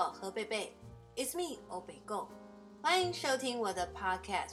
[0.00, 0.74] 我何贝贝
[1.14, 2.26] ，It's me，欧北共，
[2.82, 4.52] 欢迎收听我的 Podcast。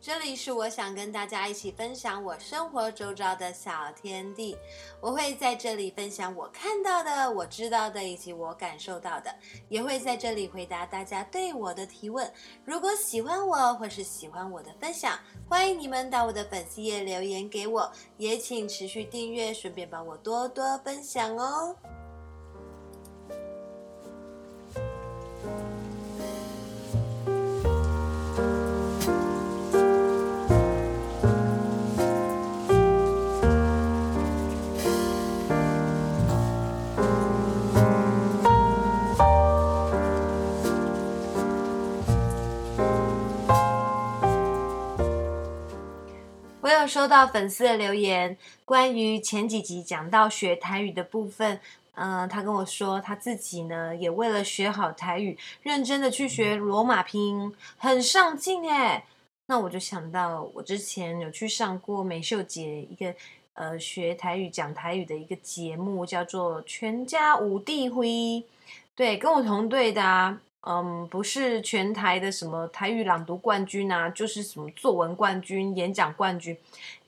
[0.00, 4.58] 这里是我想跟大家一起分享我生活周遭的小天地。
[5.00, 9.32] 我会在这里分享我看到的、我知道的以及我感受到的，
[9.68, 12.28] 也会在这里回答大家对我的提问。
[12.64, 15.16] 如果喜欢我或是喜欢我的分享，
[15.48, 21.76] 欢迎你们到我的粉丝页留言给我，也请持续订阅，顺便帮我多多分享哦。
[46.88, 51.60] 收到粉丝的留言，关于前几集讲到学台语的部分，
[51.94, 59.04] 嗯、他跟我说他自己呢也为了学好台语，认真的去学罗马拼音，很上进诶。
[59.46, 63.14] 那我就想到我之前有去上过美秀姐一个
[63.54, 68.06] 呃学台语讲台语的一个节目，叫做《全家五弟会》，
[68.94, 70.40] 对，跟我同队的啊。
[70.62, 76.58] 嗯，不是全台的什么台语朗读冠军啊，就是什么作文冠军、演讲冠军。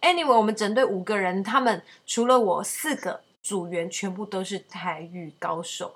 [0.01, 5.95] Anyway，我们整队五个人，他们除了我四个组员，全部都是台语高手。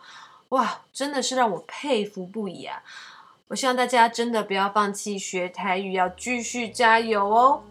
[0.50, 2.83] 哇，真的是让我佩服不已啊！
[3.48, 7.62] 我希望大家真的不要放弃学台语，要继续加油哦。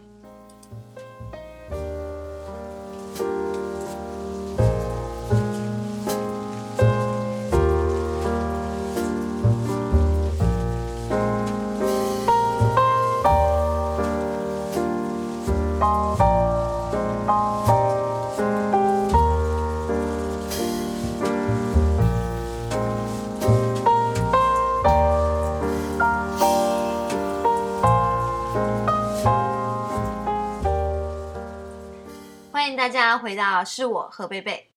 [33.18, 34.68] 回答是我何贝贝。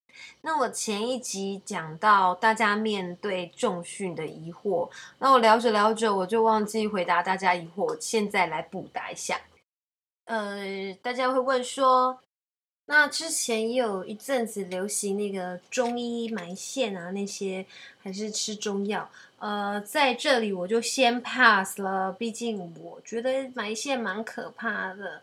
[0.41, 4.89] 那我前一集讲到大家面对重训的疑惑，
[5.19, 9.39] 那我聊着聊着我就忘记回答大家疑惑，现在来补答一下。
[10.25, 12.19] 呃，大家会问说，
[12.87, 17.65] 那之前也有一阵子流行那个中医埋线啊，那些
[18.01, 19.09] 还是吃中药？
[19.39, 25.21] 呃，在这里我就先 pass 了，毕竟我觉得埋线蛮可怕的。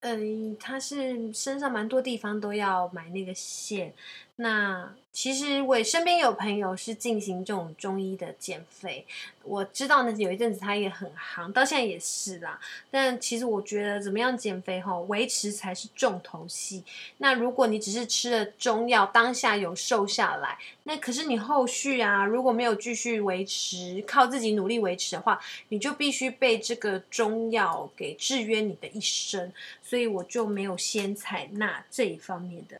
[0.00, 3.92] 嗯，他是身上蛮多地方都要买那个线。
[4.38, 9.06] 那其实我身边有朋友是进行这种中医的减肥，
[9.42, 12.60] 我知道呢，有一阵子他也很行，到现在也是啦。
[12.90, 16.84] 但其实我觉得怎么样减肥吼，维持才是重头戏。
[17.16, 29.50] 那如果你只是吃了中药，当下有瘦下来，那可是你后续啊，如果没有继续维持，靠自己努力维持的话，你就必须被这个中药给制约你的一生。
[29.82, 32.78] 所以我就没有先采纳这一方面的。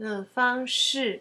[0.00, 1.20] 的方式，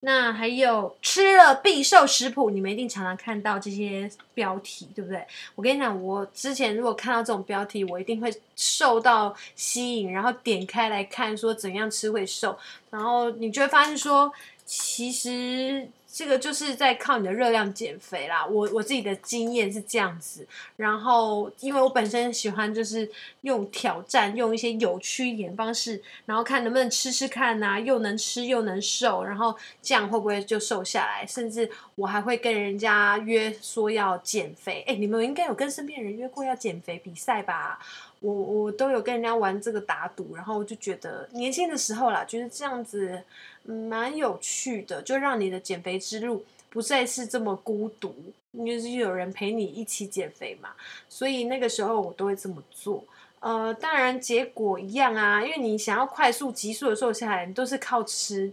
[0.00, 5.26] 那还有吃了必瘦食谱，你们一定常常看到这些标题，对不对？
[5.54, 12.56] 我跟你讲，我之前如果看到这种标题，我一定会受到吸引，然后点开来看，说怎样吃会瘦，
[12.90, 14.32] 然后你就会发现说，
[14.64, 15.88] 其实。
[16.12, 20.46] 这个就是在靠你的热量减肥啦，我我自己的经验是这样子。
[20.76, 23.08] 然后，因为我本身喜欢就是
[23.42, 31.24] 用挑战，用一些有趣一点方式，然后看能不能吃吃看呐，又能吃又能瘦，然后这样会不会就瘦下来？
[31.26, 34.84] 甚至我还会跟人家约说要减肥。
[34.88, 37.78] 哎，你们应该有跟身边人约过要减肥比赛吧？
[38.18, 43.22] 我我都有跟人家玩这个打赌，然后我就觉得年轻的时候啦，觉得这样子
[43.70, 48.14] 蛮有趣的，就让你的减肥之路不再是这么孤独，
[48.52, 50.70] 就是有人陪你一起减肥嘛。
[51.08, 53.04] 所以那个时候我都会这么做。
[53.40, 58.52] 呃，当然结果一样啊，因为你想要快速急速的瘦下来，你都是靠吃。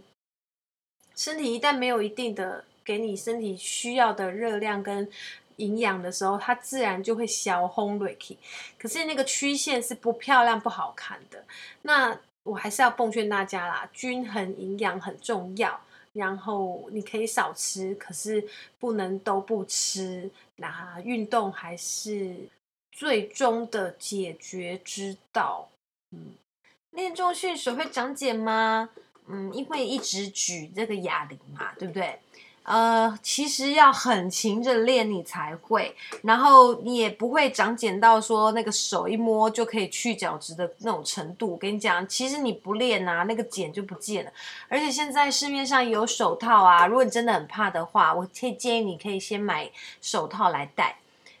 [1.14, 5.06] 身体一旦没有一定的给你身体需要的热量跟
[5.56, 8.38] 营养的时候，它自然就会小红瑞气。
[8.78, 11.44] 可是那个曲线是不漂亮、不好看的。
[11.82, 15.80] 那我还是要奉劝大家啦，均衡营养很重要。
[16.14, 18.48] 然后你可以少吃，可是
[18.80, 20.28] 不能都不吃。
[20.56, 22.34] 那运动还是
[22.90, 25.68] 最终的解决之道。
[26.10, 26.32] 嗯，
[26.90, 28.88] 练重训手会长茧吗？
[29.28, 32.18] 嗯，因为一直举这个哑铃嘛，对不对？
[32.68, 41.52] 呃，其实要很勤着练你才会，然后你也不会长茧到说那个手一摸就可以去角质的那种程度。
[41.52, 44.30] 我跟你讲，其实你不练啊，那个茧就不见了。
[44.68, 49.70] 而且现在市面上有手套啊，如果你真的很怕的话，我可以建议你可以先买
[50.02, 50.98] 手套来戴。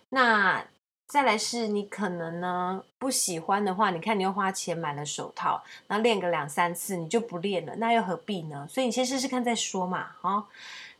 [0.08, 0.64] 那
[1.06, 8.66] 再来是你可能呢不喜欢的话，你看你又花钱买了手套，那练个两三次你就不练了，那又何必呢？
[8.70, 10.46] 所以你先试试看再说嘛，哦。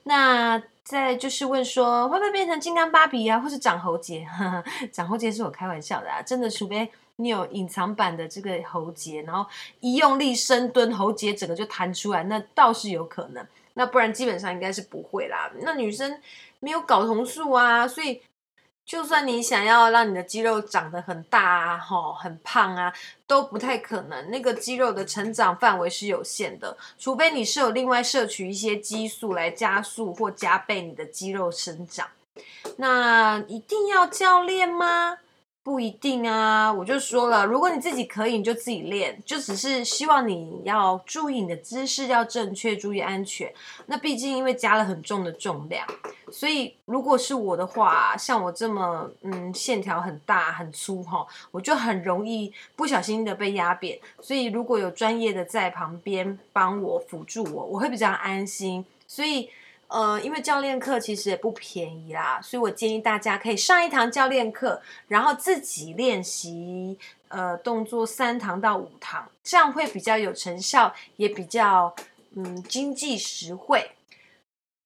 [0.08, 4.24] 那再就是问说，会不会变成金刚芭比啊，或是长喉结？
[4.24, 9.44] 呵呵，长喉结是我开玩笑的啊，真的，除非你有隐藏版的这个喉结，然后
[9.80, 13.46] 一用力深蹲，喉结整个就弹出来，那倒是有可能。
[13.74, 15.50] 那不然基本上应该是不会啦。
[15.60, 16.18] 那女生
[16.60, 18.22] 没有睾酮素啊，所以。
[18.88, 22.90] 就算你想要让你的肌肉长得很大啊，吼，很胖啊，
[23.26, 24.30] 都不太可能。
[24.30, 32.08] 那个肌肉的成长范围是有限的，除非你是有另外摄取一些激素来加速或加倍你的肌肉生长。
[32.78, 35.18] 那一定要教练吗？
[35.62, 43.52] 不一定啊，我就说了，如果你自己可以，你就自己练，就只是希望你要注意你的姿势要正确，注意安全。
[43.84, 45.86] 那毕竟因为加了很重的重量，
[46.32, 53.98] 所以如果是我的话，像我这么嗯线条很大很粗哈，我就很容易不小心的被压扁。
[54.22, 58.86] 所以如果有专业的在旁边帮我辅助我，我会比较安心。
[59.06, 59.50] 所以。
[59.88, 66.98] 呃，因为教练课其实也不便宜啦，所以我建议大家可以上一堂教练课，然后自己练习，
[67.28, 71.94] 呃，动作三堂到五堂，这样会比较有成效，也比较
[72.36, 73.90] 嗯经济实惠。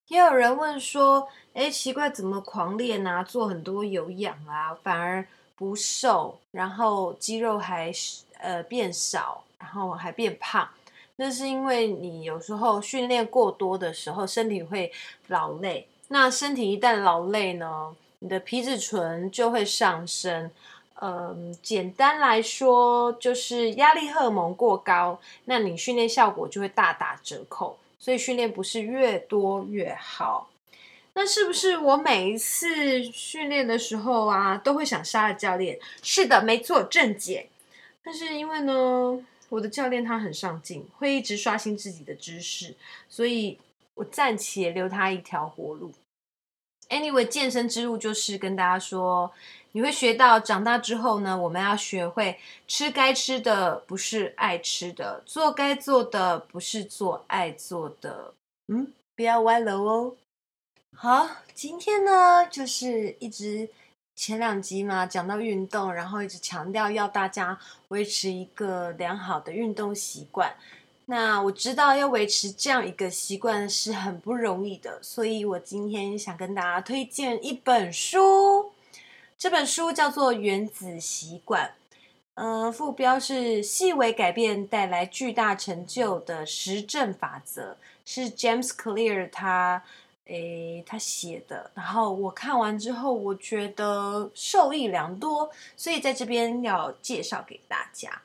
[0.08, 5.26] 也有人问说，哎，奇怪，怎么狂练啊，做很多有氧啊，反而
[5.56, 7.90] 不瘦，然后肌肉还
[8.38, 10.68] 呃变少，然后还变胖。
[11.16, 14.90] 那是因为你有时候训练过多的时候，身体会
[15.28, 15.86] 劳累。
[16.08, 20.50] 那身体一旦劳累呢，你的皮质醇就会上升。
[21.04, 27.78] 嗯，简单来说就是压力荷尔蒙过高，那你训练效果就会大打折扣。
[27.98, 30.48] 所以训练不是越多越好。
[31.14, 35.78] 那是不是我每一次训练的时候啊，都会想杀了教练？
[36.02, 37.48] 是的，没错，正解。
[38.02, 42.74] 但是因为呢，我的教练他很上进，会一直刷新自己的知识，
[43.06, 43.58] 所以
[43.92, 45.92] 我暂且留他一条活路。
[46.88, 49.30] Anyway，健身之路就是跟大家说，
[49.72, 58.32] 你会学到长大之后呢，我们要学会吃该吃的，不是爱吃的；做该做的，不是做爱做的。
[58.68, 60.16] 嗯，不要歪楼哦。
[60.96, 63.68] 好，今天呢就是一直。
[64.14, 67.58] 前两集嘛，讲到运动，然后一直强调要大家
[67.92, 70.54] 维持一个良好的运动习惯。
[71.04, 78.72] 那我知道要维持这样一个习惯是很不容易的，所以我今天想跟大家推荐一本书。
[79.36, 81.66] 这本书叫做《原子习惯》，
[82.34, 89.82] 嗯、副标是“细微改变带来巨大成就的实证法则”，是 James Clear 他。
[90.32, 98.22] 诶，他写的，然后我看完之后，我觉得受益良多，所以在这边要介绍给大家。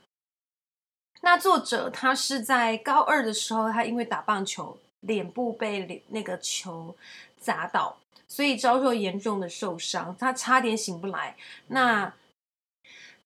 [1.19, 6.95] 那作者他是在高二的时候，他因为打棒球，脸部被那个球
[7.37, 11.35] 砸到，所以遭受严重的受伤，他差点醒不来。
[11.67, 12.13] 那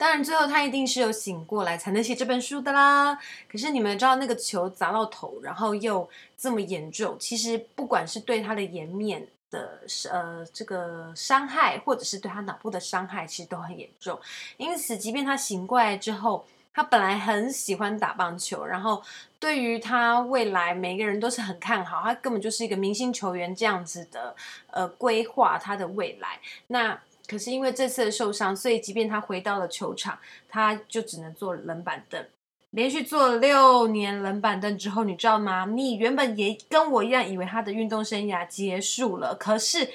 [0.01, 3.15] 当然，最后他一定是有醒过来才能写这本书的啦。
[3.47, 9.81] 可是你们知道，那个球砸到头，然后又这么严重，其实不管是对他的颜面的
[10.11, 14.19] 呃这个伤害，或者是对他脑部的伤害，其实都很严重。
[14.57, 19.03] 因此，即便他醒过来之后，他本来很喜欢打棒球，然后
[19.39, 24.35] 对于他未来，每个人都是很看好，他根本就是一个明星球员这样子的
[24.71, 26.39] 呃规划他的未来。
[26.65, 26.99] 那
[27.31, 30.19] 可是因为这次的受伤，所以即便他回到了球场，
[30.49, 32.25] 他就只能坐冷板凳。
[32.71, 35.65] 连续坐了六年冷板凳之后，你知道吗？
[35.65, 39.93] 你原本也跟我一样，以为他的运动生涯结束了，可是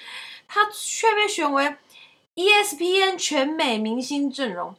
[0.49, 1.77] 他却被选为
[2.37, 4.75] ESPN 全美明星阵容，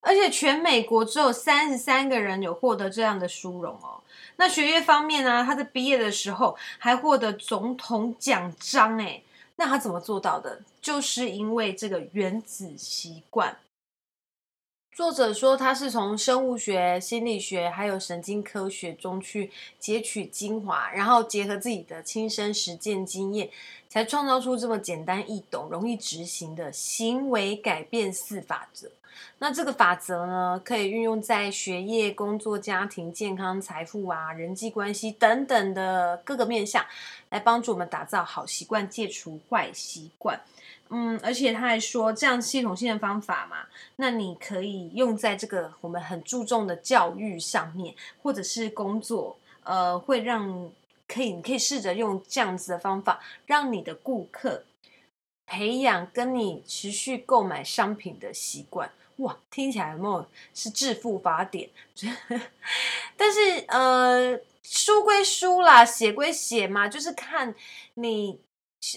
[0.00, 4.00] 而且全美国只有三十三个人有获得这样的殊荣哦。
[4.36, 9.22] 那学业方面呢、他在毕业的时候还获得总统奖章诶。
[9.56, 10.62] 那他怎么做到的？
[10.80, 13.58] 就是因为这个原子习惯。
[14.96, 23.50] 作者说，他是从生物学、心理学还有神经科学中去截取精华，然后结合自己的亲身实践经验，
[23.88, 28.88] 才创造出这么简单易懂、容易执行的行为改变四法则。
[29.38, 36.84] 那这个法则呢，可以运用在学业、工作、家庭、健康、财富啊、人际关系等等的各个面向，
[37.30, 40.40] 来帮助我们打造好习惯，戒除坏习惯。
[40.90, 43.66] 嗯，而且他还说，这样系统性的方法嘛，
[43.96, 50.70] 那你可以用在这个我们很注重的教育上面，或者是工作，呃，会让
[51.08, 54.62] 可以，你可以试着用这样子的方法，让你的顾客
[55.46, 58.90] 培养跟你持续购买商品的习惯。
[59.16, 61.68] 哇，听起来有没有是致富法典？
[63.16, 67.54] 但是呃，书归书啦，写归写嘛，就是看
[67.94, 68.40] 你。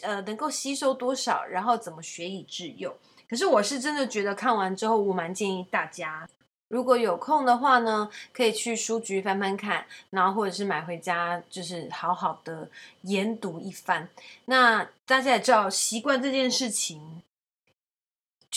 [0.02, 2.94] 呃，能够吸收多少，然后怎么学以致用。
[3.30, 6.28] 可是我是真的觉得看完之后，我蛮建议大家，
[6.68, 12.70] 如果有空的话呢，可以去书局翻翻看，然后或者是买回家，就是好好的
[13.04, 14.10] 研读一番。
[14.44, 17.22] 那大家也知道，习惯这件事情，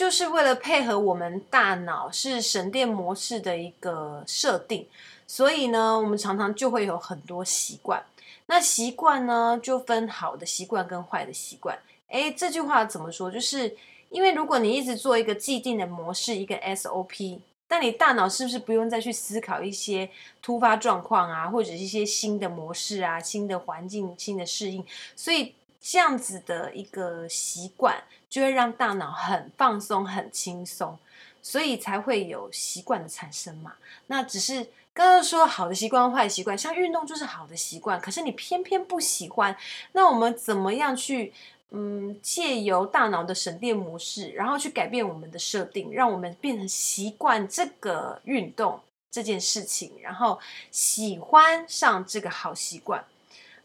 [0.01, 4.87] 就是为了配合我们大脑是省电模式的一个设定，
[5.27, 8.03] 所以呢，我们常常就会有很多习惯。
[8.47, 11.79] 那习惯呢，就分好的习惯跟坏的习惯。
[12.09, 13.31] 诶，这句话怎么说？
[13.31, 13.77] 就是
[14.09, 17.39] 因为如果你一直做一个既定的模式，一个 SOP，
[17.69, 20.09] 但你大脑是不是不用再去思考一些
[20.41, 24.83] 突发状况啊，或者一些新的模式啊、新的环境、新的适应？
[25.15, 30.99] 所以这样子的一个习惯，就会让大脑很放松、很轻松，
[31.41, 33.75] 所以才会有习惯的产生嘛。
[34.07, 34.67] 那只是。
[34.93, 39.57] 刚刚说好的习惯、坏习惯，像运动就是好的习惯，可是你偏偏不喜欢。
[39.93, 41.33] 那我们怎么样去
[41.71, 48.81] 嗯，借由大脑的省电模式，然后去改变我们的设定，让我们变成习惯这个运动
[49.13, 50.39] 这件事情，然后
[50.73, 53.03] 喜欢上这个好习惯。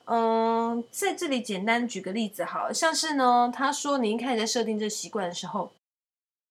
[0.05, 5.71] 嗯，在这里简单举个例子，好像是呢，他说你一开始在设定这习惯的时候。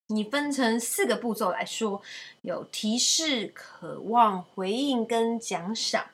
[0.08, 2.02] 你分成四个步骤来说，
[2.42, 6.04] 有提示、渴望、回应跟奖赏。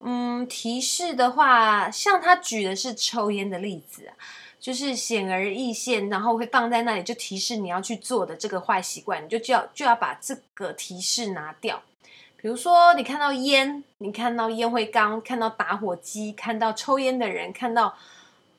[0.00, 4.10] 嗯，提示的话，像他举的是抽烟的例子，
[4.58, 11.82] 就是显而易见，然后会放在那里，就提示你要去做的这个坏习惯，你就就要就要把这个提示拿掉。
[12.36, 17.96] 比如说，你看到烟，你看到烟灰缸，看到打火机，看到抽烟的人，看到。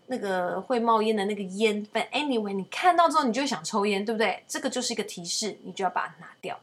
[0.10, 4.42] 那个会冒烟的那个烟，but anyway，你看到之后你就想抽烟，对不对？
[4.48, 6.58] 这个就是一个提示，你就要把它拿掉。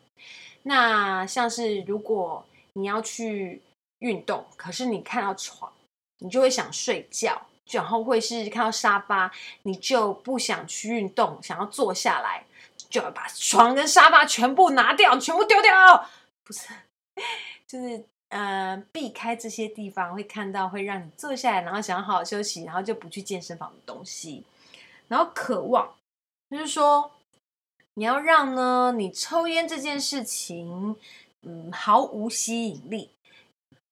[0.62, 2.42] 那像是如果
[2.72, 3.60] 你要去
[3.98, 5.70] 运动，可是你看到床，
[6.20, 7.38] 你就会想睡觉，
[7.70, 9.30] 然后会是看到沙发，
[9.64, 12.46] 你就不想去运动，想要坐下来，
[12.88, 16.08] 就要把床跟沙发全部拿掉，全部丢掉，
[16.42, 16.68] 不是，
[17.66, 18.04] 就是。
[18.30, 24.42] 呃，避开这些地方，会看到会让你坐下来，然后想要好好休息，然后就不去健身房的东西。
[25.06, 25.94] 然后渴望，
[26.50, 27.12] 就是说
[27.94, 30.96] 你要让呢，你抽烟这件事情，
[31.42, 33.10] 嗯，毫无吸引力，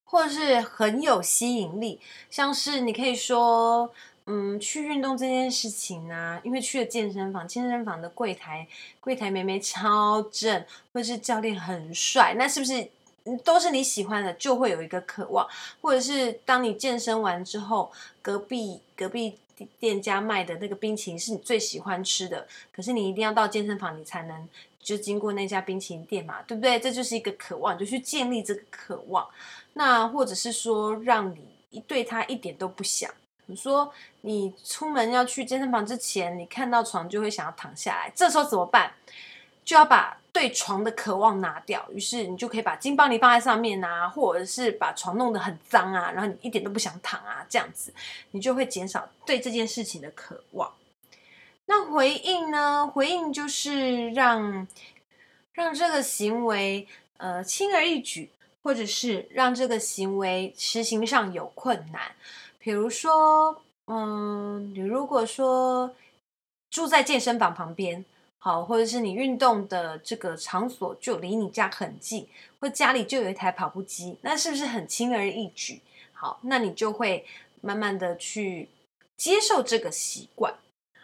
[0.07, 2.01] 或者是很有吸引力。
[2.29, 3.95] 像是你可以说，
[4.27, 8.67] 嗯，去运动这件事情呢，因为去了健身房，健身房的柜台
[8.99, 12.91] 柜台妹妹超正，或者是教练很帅，那是不是？
[13.45, 15.49] 都是你喜欢的，就会有一个渴望，
[15.81, 19.39] 或者是当你健身完之后，隔壁隔壁
[19.79, 24.49] 店家卖的那个冰淇淋是你最喜欢吃的，可是你一定要到健身房你才能
[24.81, 26.81] 就经过那家冰淇淋店嘛，对不对？
[26.81, 29.27] 这就是一个渴望，就去建立这个渴望。
[29.75, 31.39] 那或者是说，让你
[31.71, 33.11] 一对他一点都不想，
[33.47, 38.93] 你说你出门要去健身房之前，你看到床就会想要躺下来，这时候怎么办？
[39.65, 47.93] 就要把对床的渴望拿掉，于是你就可以把金邦尼放在上面啊，或者是把床弄得很脏啊，然后你一点都不想躺啊，这样子
[48.31, 50.73] 你就会减少对这件事情的渴望。
[51.67, 52.87] 那回应呢？
[52.87, 54.67] 回应就是让
[55.53, 58.31] 让这个行为呃轻而易举，
[58.63, 62.01] 或者是让这个行为实行上有困难。
[62.59, 65.95] 比如说，嗯，你如果说
[66.71, 68.03] 住在健身房旁边。
[68.45, 72.27] 好，或者是你运动的这个场所就离你家很近，
[72.59, 75.81] 或家里就有一台跑步机，那是不是很轻而易举？
[76.13, 77.25] 好，那你就会
[77.61, 78.69] 慢慢的去
[79.17, 80.53] 接受这个习惯。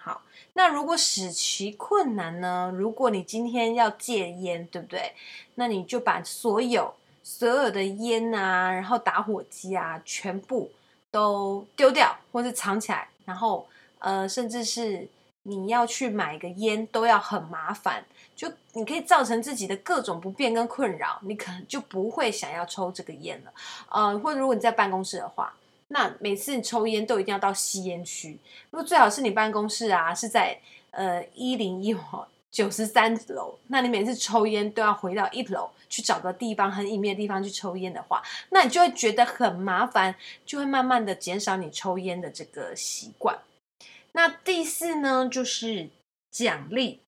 [0.01, 0.23] 好，
[0.55, 2.73] 那如果使其困难呢？
[2.75, 5.13] 如果你今天要戒烟，对不对？
[5.55, 6.93] 那你就把所有
[7.23, 10.73] 所有的烟啊，然后打火机啊，全部
[11.13, 13.69] 都丢掉，或是藏起来，然后
[14.01, 15.07] 呃，甚至是。
[15.49, 18.05] 你要去买个烟都要很麻烦，
[18.37, 23.53] 就你可以造成自己的各种不便跟困扰，你可能就不会想要抽这个烟了。
[23.89, 25.55] 呃，或者如果你在办公室的话，
[25.89, 28.39] 那每次你抽烟都一定要到吸烟区。
[28.71, 30.59] 如果最好是你办公室啊是在
[30.91, 40.15] 呃一零一号九十三楼，那你每次抽烟都要回到一楼去找个地方很隐秘的地方去抽烟的话，那你就会觉得很麻烦，
[40.45, 43.39] 就会慢慢的减少你抽烟的这个习惯。
[44.13, 45.91] 那第四呢，就是
[46.31, 47.03] 奖励，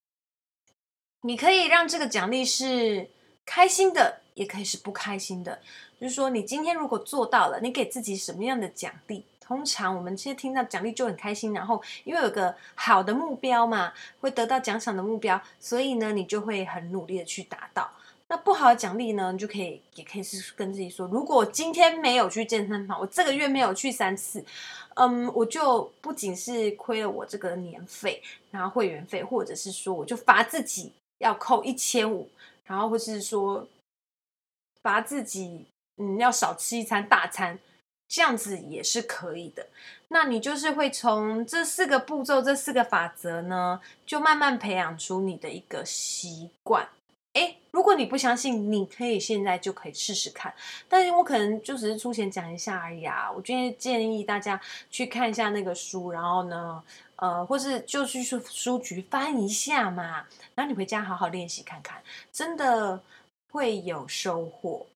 [1.22, 3.10] 你可以让这个奖励是
[3.44, 5.60] 开心的，也可以是不开心的。
[6.00, 9.24] 就是说，你今天如果做到了，你给自己什么样的奖励？
[9.40, 17.90] 通常我们现在听到奖励就很开心，然后因为有个好的目标嘛，会得到奖赏的目标，所以呢，你就会很努力的去达到。
[18.30, 24.44] 那不好的奖励呢，你就可以也可以是跟自己说，如果今天没有去健身房，我这个月没有去三次，
[24.94, 28.22] 嗯，我就不仅是亏了我这个年费，
[28.52, 32.30] 然后会员费，或者是说我就罚自己要扣一千五，
[32.64, 33.66] 然后或是说
[34.80, 37.58] 罚自己嗯要少吃一餐大餐。
[38.12, 39.68] 这样子也是可以的。
[40.08, 46.88] 那你就是会从这四个步骤、这四个法则呢，就慢慢培养出你的一个习惯。
[47.72, 50.52] 如果你不相信，你可以现在就可以试试看。
[50.88, 53.30] 但是我可能就只是粗浅讲一下而已啊。
[53.30, 54.60] 我建议建议大家
[54.90, 56.82] 去看一下那个书，然后呢，
[57.16, 60.26] 呃，或是就去书书局翻一下嘛。
[60.54, 63.00] 然后你回家好好练习看看，真的
[63.52, 64.86] 会有收获。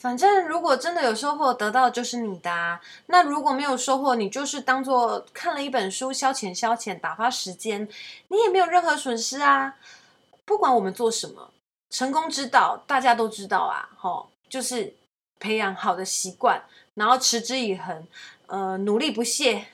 [0.00, 2.78] 反正如果真的有收获，得到就是你的。
[3.06, 7.88] 那如果没有收获，你就是当做看了一本书，消遣消遣，打发时间，
[8.28, 9.76] 你也没有任何损失啊。
[10.44, 11.50] 不管我们做什么，
[11.94, 14.92] 成功之道大家都知道啊，吼，就是
[15.38, 16.60] 培养好的习惯，
[16.94, 18.06] 然后持之以恒，
[18.48, 19.64] 呃，努力不懈，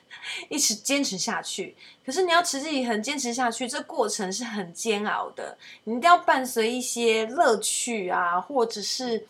[0.50, 1.74] 一直坚持下去。
[2.04, 9.26] 可是你要持之以恒，坚持下去，这过程是很煎熬的，你一定要伴随一些乐趣啊，或者是。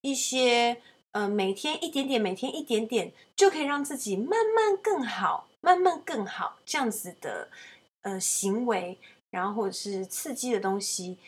[0.00, 0.80] 一些
[1.10, 7.48] 呃，每天一点点，每天一点点，就可以让自己慢慢更好，慢慢更好，这样子的
[8.02, 8.96] 呃行为，
[9.30, 11.18] 然后或者是刺激的东西，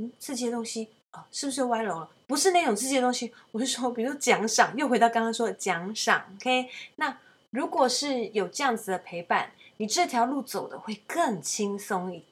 [0.00, 2.08] 嗯，刺激的东西哦，是不是歪楼了？
[2.26, 6.70] 不是那种刺激的东西，我是说，比如奖赏，又回到刚刚说的奖赏，OK？
[6.96, 7.18] 那
[7.50, 12.24] 如果是有这样子的陪伴，你这条路走的会更轻松一。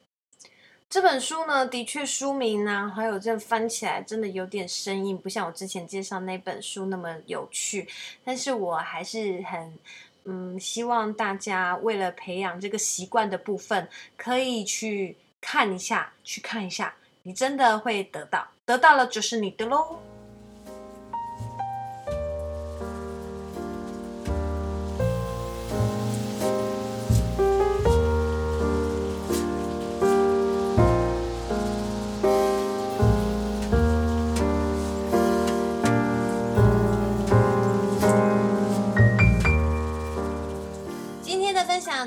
[0.88, 7.86] 这本书呢，的确书名呢，还有这翻起来真的有点生硬，不像我之前介绍那本书那么有趣。
[8.24, 9.78] 但是我还是很，
[10.24, 16.94] 嗯，希望大家为了培养这个习惯的部分，可以去看一下，去看一下，
[17.28, 19.98] 你真的会得到，得到了就是你的喽。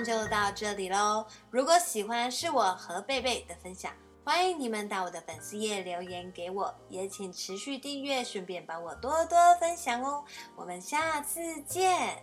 [0.03, 1.27] 就到这里喽。
[1.51, 3.91] 如果喜欢是我和贝贝的分享，
[4.23, 10.23] 欢迎你们到我的粉丝页留言给我也请持续订阅顺便帮我多多分享哦。
[10.55, 12.17] 我们下次见。